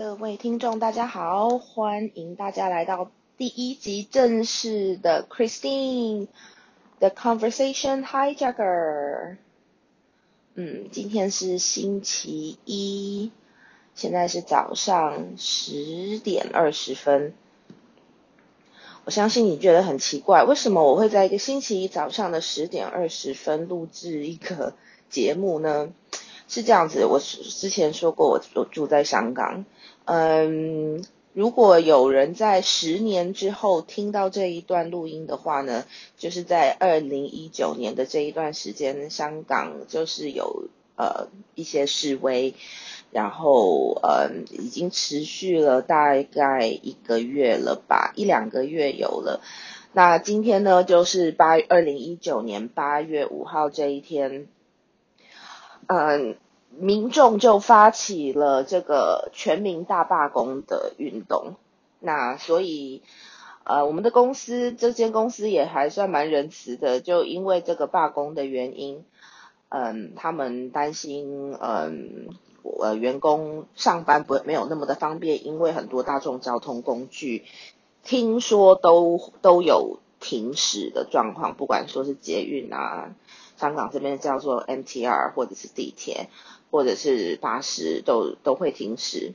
[0.00, 6.28] 各位听众，大家好，欢迎大家来到第一集正式的 Christine
[6.98, 9.36] 的 Conversation Hijacker。
[10.54, 13.30] 嗯，今天是星期一，
[13.94, 17.34] 现在是早上十点二十分。
[19.04, 24.72] 我相信你觉得很奇怪，为什么我会在一个星期一早上的十点二十分录制一个
[25.10, 25.92] 节目呢？
[26.50, 29.64] 是这样子，我之前说过，我我住在香港。
[30.04, 35.84] 嗯，如果有人在十年之后听到这一段录音的话呢，
[36.18, 40.64] 就是在二零一九年的这一段时间，香港就是有
[40.96, 42.54] 呃一些示威，
[43.12, 49.40] 然后呃已经持续了大概一个月了吧，一两个月有了。
[49.92, 54.48] 那今天呢，就是八二零一九年八月五号这一天。
[55.92, 56.36] 嗯，
[56.78, 61.54] 民众就发起了这个全民大罢工的运动。
[61.98, 63.02] 那所以，
[63.64, 69.04] 呃，我们的公司这间公司也还算蛮仁慈的，就因为这个罢工的原因，
[69.68, 72.28] 嗯，他们担心，嗯，
[72.62, 77.42] 呃，员工上班不没有那么的方便，因为很多大众交通工具
[78.04, 83.12] 听说都都有停驶的状况，不管说是捷运啊。
[83.60, 86.30] 香港这边叫做 MTR 或者是地铁
[86.70, 89.34] 或者是巴士都都会停驶，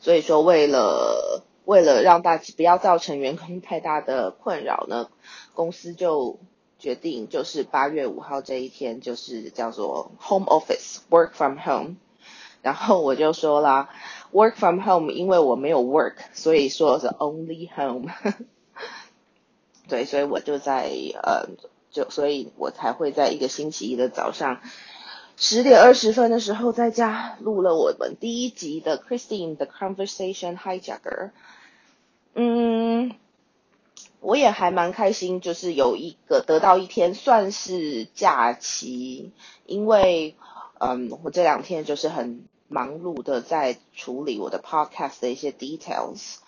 [0.00, 5.08] 所以说为了为了让大家不要造成员工太大的困扰呢，
[5.54, 6.40] 公司就
[6.80, 11.94] 决定就是八月五号这一天就是叫做 Home Office Work from Home，
[12.62, 13.88] 然后我就说啦
[14.32, 18.10] Work from Home，因为我没有 work，所以说是 Only Home，
[19.86, 20.90] 对，所以我就在
[21.22, 21.46] 呃。
[21.96, 24.60] 就所以，我才会在一个星期一的早上
[25.38, 31.30] 十点二十分的时候，在家录了我们第一集的 Christine 的 Conversation Hijacker。
[32.34, 33.14] 嗯，
[34.20, 39.32] 我也还蛮开心，就是有一个得到一天算是假期，
[39.64, 40.34] 因为
[40.78, 46.40] 嗯，我这两天就是很忙碌的在处理我的 Podcast 的一些 details。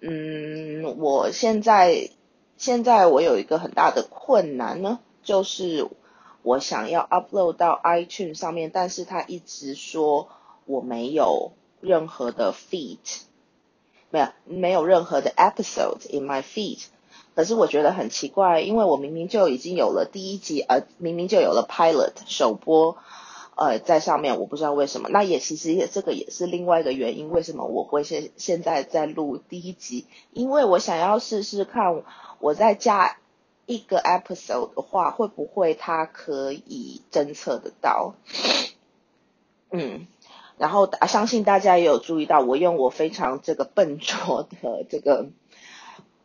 [0.00, 2.10] 嗯，我现在。
[2.60, 5.88] 现在我有一个很大的困难呢，就是
[6.42, 10.28] 我想要 upload 到 iTunes 上面，但是他一直说
[10.66, 12.98] 我没有任何的 feed，
[14.10, 16.84] 没有没有任何的 episode in my feed，
[17.34, 22.98] 可是我觉得很奇怪，因为我明明就已经有了第一集，呃，明明就有了 pilot 首播。
[23.60, 30.06] 呃，在上面我不知道为什么，那也其实也这个也是另外一个原因，为什么我会现现在在录第一集？
[30.32, 32.02] 因为我想要试试看，
[32.38, 33.18] 我再加
[33.66, 38.14] 一个 episode 的话，会不会它可以侦测得到？
[39.70, 40.06] 嗯，
[40.56, 45.26] 然后相信大家也有注意到，我用我非常这个笨拙的这个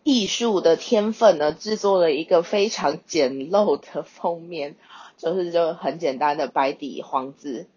[0.05, 4.75] 艺术的天分呢，制作了一个非常简陋的封面。
[5.17, 7.67] 就是就很简单的白底黄字，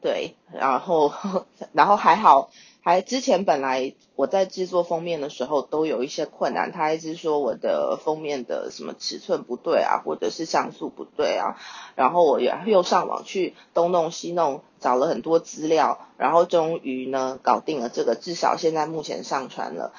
[0.00, 1.12] 对，然后
[1.74, 11.56] 然后还好，还之前本来我在制作封面的时候都有一些困难，他一直说我的封面的什么尺寸不对啊，或者是像素不对啊，
[11.96, 19.92] 然后我又又上网去东弄西弄，找了很多资料，然后终于呢搞定了这个，至少现在目前上传了。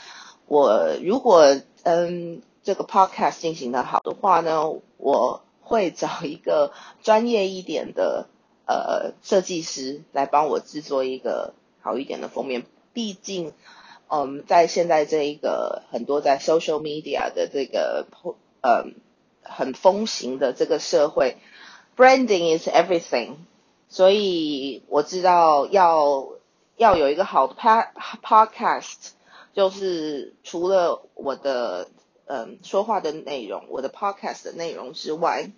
[0.48, 4.64] 我如果嗯这个 podcast 进行的好的话呢，
[4.98, 5.42] 我。
[5.66, 6.74] 会找一个
[7.04, 8.28] 专业一点的
[8.68, 12.66] 呃设计师来帮我制作一个好一点的封面。
[12.92, 13.54] 毕竟，
[14.10, 18.08] 嗯，在现在这一个很多在 social media 的这个
[18.60, 18.96] 嗯
[19.42, 21.38] 很风行的这个社会
[21.96, 23.36] ，branding is everything。
[23.88, 26.28] 所以我知道要
[26.76, 29.12] 要有一个好的 podcast，
[29.54, 31.88] 就是除了我的。
[32.26, 35.52] 嗯，说话的内容，我的 podcast 的内容之外，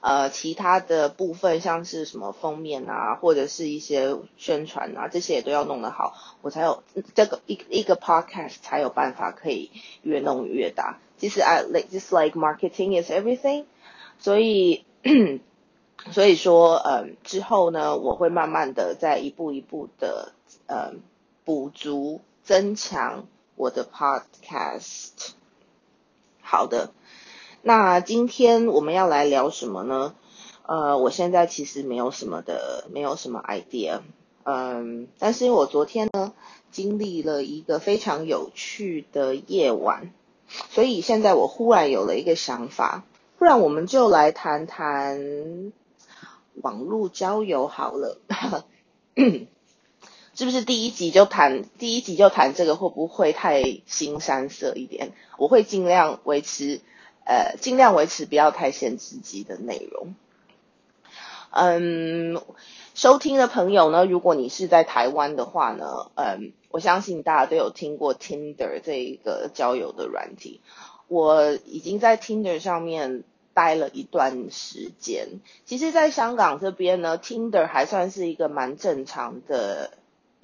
[0.00, 6.82] 呃，其他的部分像是什么封面啊，或者是一些宣传啊，这些也都要弄得好，我才有
[7.14, 9.70] 这个一一个 podcast 才有办法可以
[10.02, 10.98] 越弄越大。
[11.16, 13.66] 其实 I like just like marketing is everything，
[14.18, 14.84] 所以
[16.10, 20.32] 所以说，嗯，之后呢，我会慢慢的在一步一步的，
[20.66, 21.00] 嗯，
[21.44, 23.26] 补足增强。
[23.56, 25.10] 我的 podcast，
[26.42, 26.90] 好的，
[27.62, 30.16] 那今天我们要来聊什么呢？
[30.66, 34.00] 呃，我现在其实没有什么的，没有什么 idea，
[34.42, 36.32] 嗯，但是我昨天呢
[36.72, 40.12] 经历了一个非常有趣的夜晚，
[40.70, 43.04] 所以现在我忽然有了一个想法，
[43.38, 45.72] 不然我们就来谈谈
[46.54, 48.18] 网络交友好了。
[50.36, 55.12] 是不是第一集就谈第一集就谈这个会不会太新山色一点？
[55.38, 56.80] 我会尽量维持，
[57.24, 60.16] 呃，尽量维持不要太限制级的内容。
[61.50, 62.42] 嗯，
[62.94, 70.60] 收听的朋友呢，如果你是在台湾的话呢，嗯，我相信大家都有听过 Tinder 这一个交友的软体。
[71.06, 73.22] 我已经在 Tinder 上面
[73.52, 75.28] 待了一段时间。
[75.64, 79.92] 其实，在香港这边呢，Tinder 还算是一个蛮正常的。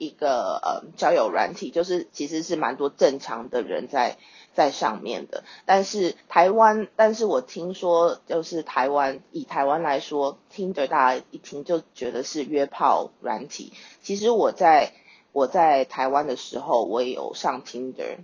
[0.00, 4.16] 一个呃交友软体，就是其实是蛮多正常的人在
[4.54, 5.44] 在上面的。
[5.66, 13.74] 但是台湾，但是我听说就是台湾以台湾来说听着大家一听就觉得是约炮软体。
[14.00, 14.94] 其实我在
[15.32, 18.20] 我在台湾的时候，我也有上 Tinder，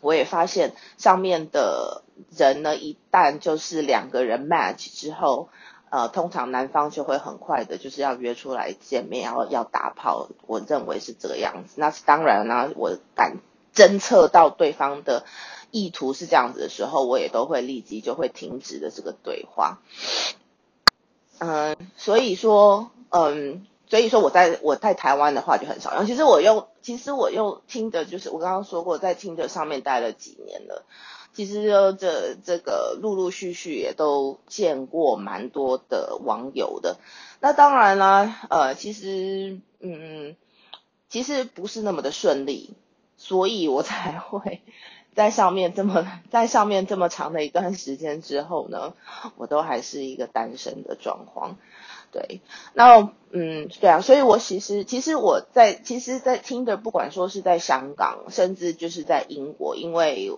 [0.00, 2.02] 我也发现上面的
[2.36, 5.48] 人呢，一旦就是两个人 match 之后。
[5.90, 10.28] 呃，通常男方就会很快的，就是要约出来见面，然后要打炮。
[10.46, 11.74] 我认为是这个样子。
[11.76, 13.38] 那是当然啦，我敢
[13.74, 15.24] 侦测到对方的
[15.70, 19.78] 意图是这样子的时候，我也都会立即就会停止的这个对话。
[21.38, 26.06] 嗯，所以说，嗯，所以说我在我在台湾的话就很少用。
[26.06, 30.84] 其实我用，其实我用听的，就是我刚刚说过，在听的上面待了几年了。
[31.34, 36.96] 其实这这个陆陆续续也都见过蛮多的网友的，
[37.40, 40.34] 那当然啦，呃，其实嗯，
[41.08, 42.74] 其实不是那么的顺利，
[43.16, 44.62] 所以我才会
[45.14, 48.94] 在上面这么在上面这么长的一段时间之后呢，
[49.36, 51.56] 我都还是一个单身的状况。
[52.10, 52.40] 对，
[52.74, 60.32] 那嗯，对啊，所以我其实其实我在其实，在听的，不管说是在香港，甚至就是在英国，因为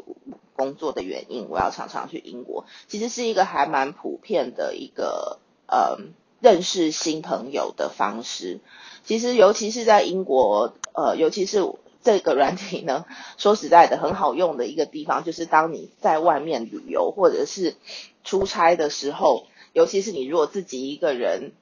[0.56, 5.38] 工作的原因，我要常常去英国，其实是一个还蛮普遍的一个
[5.68, 5.98] 呃
[6.40, 8.58] 认识新朋友的方式。
[9.04, 11.64] 其实尤其是在英国，呃，尤其是
[12.02, 13.04] 这个软体呢，
[13.38, 17.76] 说实在的，很好用的一个地方，就是当你在外面旅游或者是
[18.24, 21.52] 出差的时候，尤其是你如果自己一个人。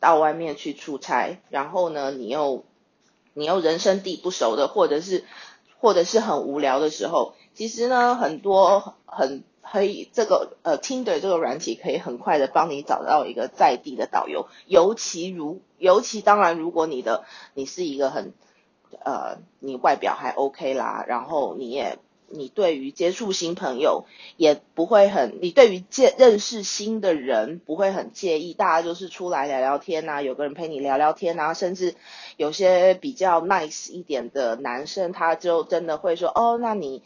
[0.00, 2.64] 到外面去出差，然后呢，你又
[3.34, 5.24] 你又人生地不熟的，或者是
[5.80, 17.24] 或者是很无聊的时候，其实呢，很多很可以这个呃，Tinder 这个软体可以很快的帮你找到一个在地的导游，尤其如尤其当然，如果你的
[17.54, 18.34] 你是一个很
[19.04, 21.98] 呃，你外表还 OK 啦，然后你也。
[22.30, 24.04] 你对于接触新朋友
[24.36, 31.94] 也不会很，你对于见认识新的人不会很介意，大家就是出来聊聊天呐，有个人陪你聊聊天啊，甚至
[32.36, 37.02] 有些比较 nice 一点的男生，他就真的会说，哦，那你，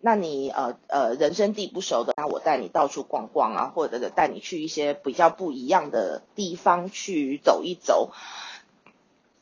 [0.00, 8.12] 那你呃呃人生地不熟的，那我带你到处逛逛啊，或者带你去一些比较不一样的地方去走一走。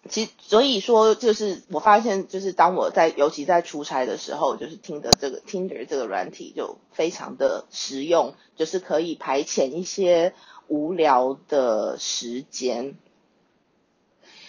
[0.09, 10.35] 其所以说，就是我发现，就是当我在尤其在出差的时候，就是听的这个 Tinder 这个软体就非常的实用，就是可以排遣一些
[10.67, 12.97] 无聊的时间。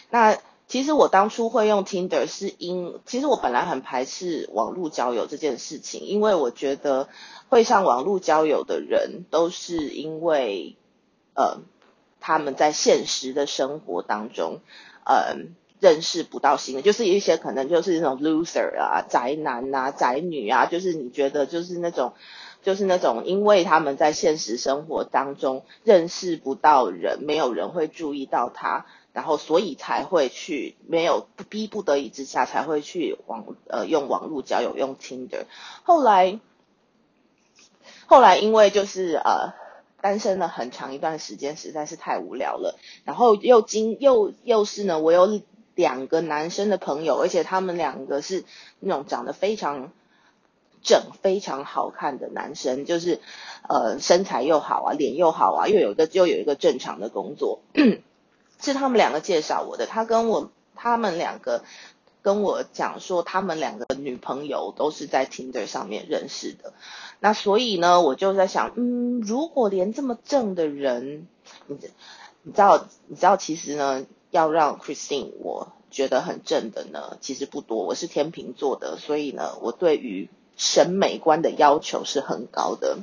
[0.10, 7.10] 那其实我当初会用 Tinder 是因，其实我本来很排斥网络交友这件事情，因为我觉得
[7.50, 10.78] 会上网络交友的人都是因为，
[11.36, 11.60] 呃，
[12.20, 14.62] 他们在现实的生活当中。
[15.06, 15.36] 呃，
[15.80, 22.14] 认识不到新的，就是一些可能就是那种 loser 啊、宅男啊、宅女啊，就是你觉得就是那种，
[22.62, 35.46] 就是那种，因为他们在现实生活当中认识不到人，没有人会注意到他，然后所以才会去没有逼不得已之下才会去网呃用网络交友用 Tinder，
[35.84, 36.40] 后来
[38.06, 39.63] 后来因为就是呃。
[40.04, 42.78] 单身了很长一段时间，实在是太无聊了。
[43.06, 45.40] 然后又经又又是呢，我有
[45.76, 48.44] 两个男生的朋友，而且他们两个是
[48.82, 49.94] 那种长得非常
[50.82, 53.22] 正、非常好看的男生，就是
[53.70, 57.62] 呃身材又好啊，脸又好啊，又有一个又有一个正常的工作，
[58.60, 59.86] 是他们两个介绍我的。
[59.86, 61.64] 他跟我他们两个
[62.24, 66.74] 跟我讲说，他们两个女朋友都是在 Tinder 上面认识的。
[67.20, 71.28] 那所以呢，我就在想，嗯，如果连这么正的人，
[71.68, 71.78] 你
[72.42, 77.86] 你知道，你知道，其实呢，要让 Christine 我觉得很正的呢，其实不多。
[77.86, 83.00] 我是天秤座的，所以呢，我对于审美观的要求是很高的。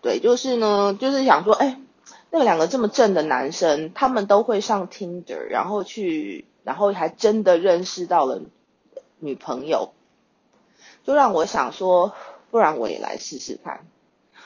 [0.00, 1.80] 对，就是呢，就是想说，哎，
[2.30, 8.40] 那两个这么正的男生，他们都会上 Tinder，然后去，然后还真的认识到了
[9.18, 9.92] 女朋友。
[11.04, 12.14] 就让我想说，
[12.50, 13.86] 不然我也来试试看。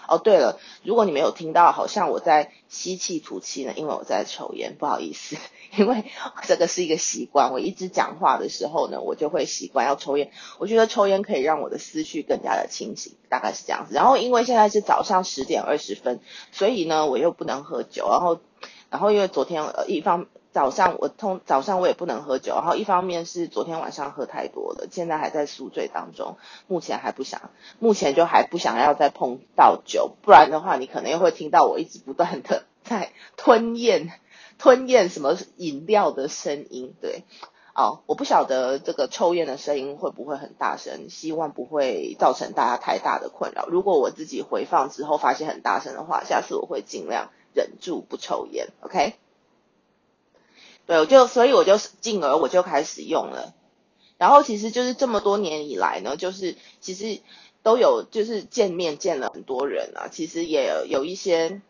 [0.08, 5.36] 哦，对了，如果你没有听到，好像我在吸气吐气呢，因为我在抽烟，不好意思，
[5.76, 6.04] 因为
[6.44, 10.30] 这个是一个习惯，我一直讲话的时候呢，我就会习惯要抽烟。
[10.58, 13.94] 我觉得抽烟可以让我的思绪更加的清醒，大概是这样子。
[13.96, 16.20] 然后因为现在是早上十点二十分，
[16.52, 18.38] 所以呢，我又不能喝酒，然后，
[18.90, 20.26] 然后因为昨天呃一方。
[20.56, 34.10] 早上我通早上我也不能喝酒，然后一方面是昨天晚上喝太多了，现在还在宿醉当中，目前还不想，目前就还不想要再碰到酒，不然的话你可能又会听到我一直不断的 在吞咽
[34.56, 37.24] 吞咽什么饮料的声音，对，
[37.74, 43.66] 哦，我不晓得这个抽烟的声音会不会很大声，希望不会造成大家太大的困扰。
[43.66, 49.16] 如果我自己回放之后发现很大声的话，下次我会尽量忍住不抽烟，OK。
[50.86, 53.54] 对，我就所以我就进而我就开始用了，
[54.18, 57.20] 然后其实就是这么多年以来呢，就是其实
[57.62, 61.60] 都有就是见面见了很多人啊，其实也有一些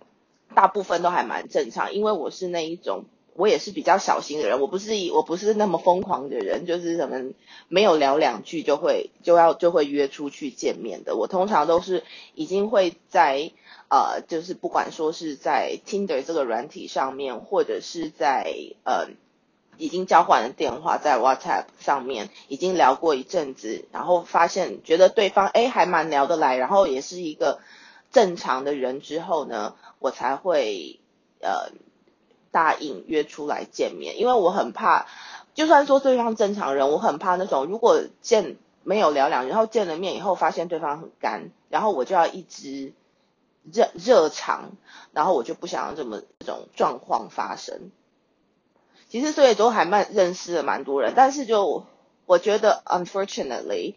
[0.54, 3.04] 大部分都还蛮正常，因为我是那一种
[3.36, 7.32] 我也是比较小心的人，我不是我不是那么疯狂的人，就是什么
[7.68, 12.02] 没有聊两句就会就要就会约出去见面的，我通常都是
[12.34, 13.52] 已经会在。
[13.88, 18.52] 呃，就是不管说是在 Tinder 这个软体上面，或者是在
[18.82, 19.10] 呃
[19.76, 27.60] 已经交换了电话，在 WhatsApp 上面已经聊过一阵子，然后发现觉得对方哎还蛮聊得来，然后也是一个
[28.10, 30.98] 正常的人之后呢，我才会
[31.40, 31.70] 呃
[32.56, 35.06] 答应约出来见面，因为我很怕，
[35.52, 42.94] 就算说对方正常人，我很怕那种如果见没有聊两，然后见了面以后发现对方很干，然后我就要一直。
[43.72, 44.76] 热热场，
[45.12, 47.90] 然后我就不想要这么这种状况发生。
[49.08, 51.84] 其实所以都还蛮认识了蛮多人，但是就
[52.26, 53.96] 我觉得，unfortunately，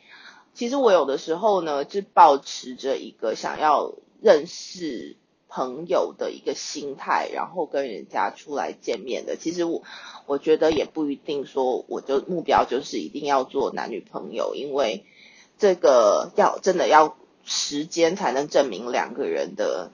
[0.55, 5.17] 其实我有的时候呢，就保持着一个想要认识
[5.49, 9.35] 朋友的一个心态，然后跟人家出来见面的。
[9.35, 9.83] 其实我
[10.25, 15.03] 我觉得也不一定说，我就目标就是一定要做男女朋友，因为
[15.57, 17.17] 这个要真的要。
[17.45, 19.91] 时间才能证明两个人的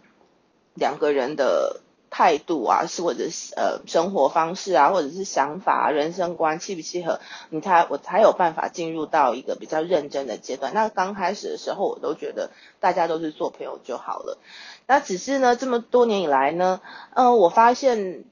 [0.74, 1.80] 两个人的
[2.18, 7.20] 态度啊，是或者是呃生活方式啊，或者是想法、啊人生观契不契合，
[7.50, 10.74] 你才我才有办法进入到一个比较认真的阶段。
[10.74, 14.38] 那刚开始的时候，我都觉得大家都是做朋友就好了。
[14.88, 16.80] 那只是呢，这么多年以来呢，
[17.16, 18.24] 嗯，我发现，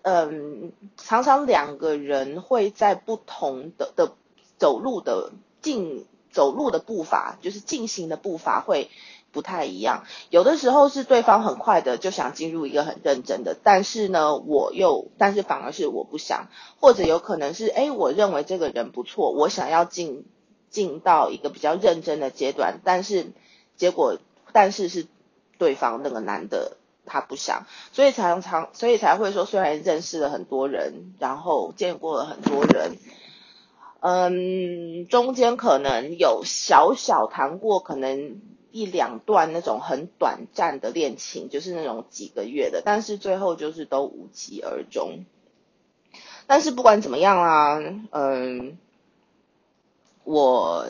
[0.00, 4.12] 嗯，常常两个人会在不同的的
[4.56, 6.06] 走路的进。
[6.34, 8.88] 走路的步伐就是进行的步伐会
[9.32, 16.48] 不太一样，有的时候是对方很快的就想进入一个很认真的，但是呢，我又但是反而是我不想，
[16.78, 20.26] 或者有可能是哎，我认为这个人不错，我想要进
[20.70, 23.32] 进到一个比较认真的阶段，但是
[23.76, 24.18] 结果
[24.52, 25.06] 但是是
[25.58, 32.98] 对方那个男的他不想，所以常常所以才会说，虽然认识了很多人，然后见过了很多人。
[34.04, 38.40] 嗯，中间可能有小小谈过，可能
[38.72, 45.24] 一两段那种很短暂的恋情，就是那种几个月的，但是最后就是都无疾而终。
[46.46, 47.78] 但是不管怎么样啊，
[48.10, 48.78] 嗯，
[50.24, 50.86] 我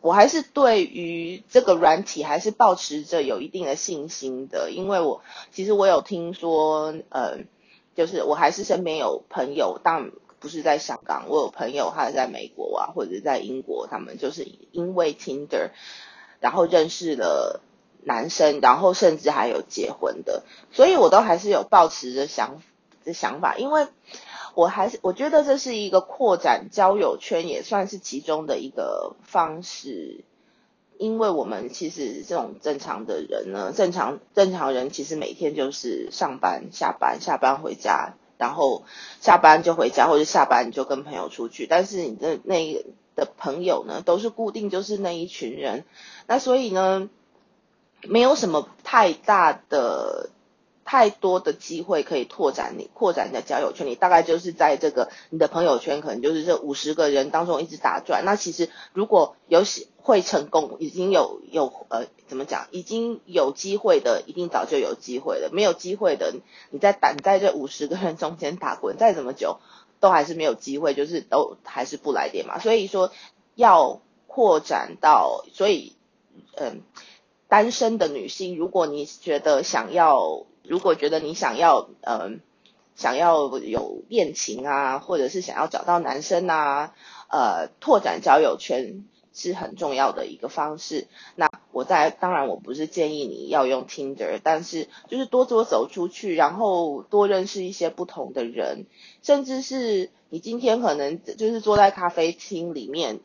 [0.00, 5.22] 我还是对于这个软体还是保持着有一定的信心的，因为我
[5.52, 7.46] 其实我有听说，嗯，
[7.94, 10.10] 就是我还是身边有朋友，但。
[10.38, 15.70] 不是在香港，我有朋友他在美国啊，或者在英国，他们就是因为 Tinder，
[16.40, 17.60] 然后认识了
[18.04, 22.62] 男生，然后甚至还有结婚的，所以我都还是有抱持着想
[23.04, 23.86] 的想法，因为
[24.54, 30.24] 我还是我觉得这是一个扩展交友圈，也算是其中的一个方式，
[30.98, 38.14] 因为我们其实这种正常的人呢，正常正常人其实每天就是上班下班，下班回家。
[38.38, 38.82] 然后
[39.22, 41.66] 下班就回家，或者下班就跟朋友出去。
[41.66, 42.84] 但是你的那
[43.16, 45.84] 的朋友呢，都是固定，就是那一群人。
[46.28, 47.08] 那所以呢，
[48.02, 50.30] 没有什么太大的、
[50.84, 53.88] 太多的机会可以拓展你、扩展你的交友圈。
[53.88, 58.24] 你大概就是在这个你的朋友圈，可能就是这五十个人当中一直打转。
[58.24, 59.64] 那其实如果有
[59.96, 62.04] 会成功，已经有有呃。
[62.28, 62.66] 怎么讲？
[62.72, 66.34] 已经有机会的，一定早就有机会了；没有机会的，
[66.70, 69.60] 你在等在这五十个人中间打滚，再怎么久，
[70.00, 72.58] 都还是没有机会，就是都还是不来电嘛。
[72.58, 73.12] 所以说，
[73.54, 75.96] 要扩展到，所以，
[76.56, 76.82] 嗯，
[77.48, 82.40] 单身的女性，如果你觉得想要，如果觉得你想要，嗯，
[82.94, 86.94] 想要有恋情啊，或者是想要找到男生啊，
[87.28, 89.04] 呃，拓展交友圈。
[89.36, 91.06] 是很重要的一个方式。
[91.36, 98.86] 那我在当然我不是建议你要用 Tinder，但是就是多多走出去，然后多认识一些不同的人，
[99.22, 103.20] 甚至是你今天可能就是坐在咖啡厅里面。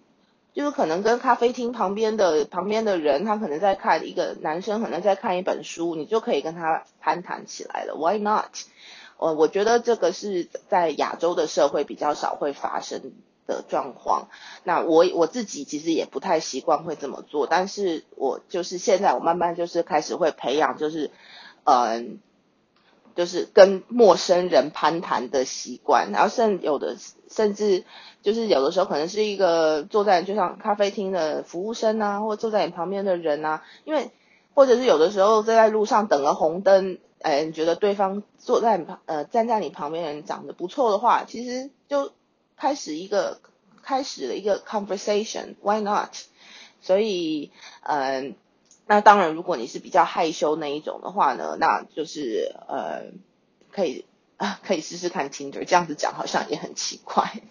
[0.54, 7.96] 就是可能跟咖啡厅旁边的旁边的人，他可能在看一个男生，可能在看一本书，你就可以跟他攀谈起来了。
[7.96, 8.48] Why not？
[9.16, 13.14] 呃我觉得这个是在亚洲的社会比较少会发生
[13.48, 14.28] 的状况。
[14.64, 21.12] 那我我自己其实也不太习惯会这么做，但是我就是现在我慢慢就是开始会培养，就是
[21.64, 22.20] 嗯，
[23.16, 26.98] 就是跟陌生人攀谈的习惯，然后甚有的
[27.30, 27.84] 甚至。
[28.24, 34.12] 就是有的时候可能是一个坐在就像咖啡厅的服务生啊，或坐在你旁边的人啊，因为
[34.54, 42.12] 或者是有的时候在在路上等个红灯，哎，你觉得对方坐在你旁呃站在你旁边的人长得不错的话，其实就
[42.62, 43.40] 开始一个
[43.82, 46.14] 开始了一个 conversation，why not？
[46.84, 47.50] 所以
[47.82, 48.36] 嗯，
[48.86, 53.06] 那当然如果你是比较害羞那一种的话呢，那就是呃
[53.72, 54.06] 可以
[54.38, 57.42] 啊可以试试看 Tinder，这样子讲好像也很奇怪。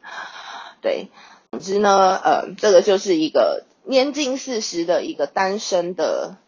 [0.80, 1.08] 对，
[1.50, 6.38] 总之呢，呃，这个就是一个年近四十的一个单身的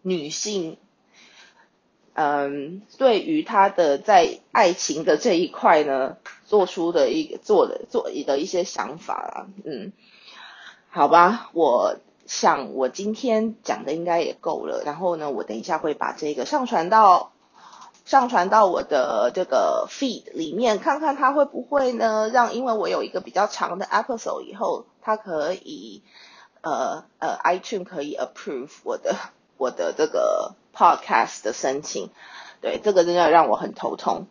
[0.00, 0.78] 女性，
[2.20, 9.92] 嗯，对于他的在爱情的这一块呢，做出的一个做的做的一些想法啦，嗯，
[10.90, 11.96] 好吧，我
[12.26, 17.30] 想我今天讲的应该也够了，然后呢，我等一下会把这个上传到。
[18.04, 22.30] 上传到我的这个 feed 里面，看看它会不会呢？
[22.30, 26.02] 让因为我有一个比较长的 episode 以后，它可以
[26.62, 29.14] 呃呃 iTunes 可以 approve 我的
[29.58, 32.10] 我的这个 podcast 的申请。
[32.60, 34.28] 对，这个真的让我很头痛。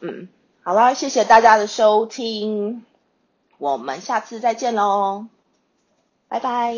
[0.00, 0.28] 嗯，
[0.62, 2.84] 好啦，谢谢大家的收听，
[3.58, 5.26] 我们下次再见喽，
[6.28, 6.74] 拜拜。